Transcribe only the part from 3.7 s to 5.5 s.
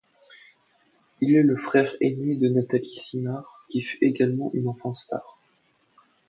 fut également une enfant star.